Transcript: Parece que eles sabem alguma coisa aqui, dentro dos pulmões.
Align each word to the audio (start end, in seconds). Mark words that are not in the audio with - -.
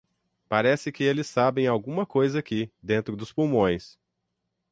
Parece 0.49 0.91
que 0.91 1.03
eles 1.03 1.27
sabem 1.27 1.67
alguma 1.67 2.07
coisa 2.07 2.39
aqui, 2.39 2.71
dentro 2.81 3.15
dos 3.15 3.31
pulmões. 3.31 3.99